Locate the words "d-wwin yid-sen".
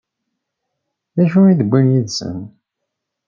1.59-2.39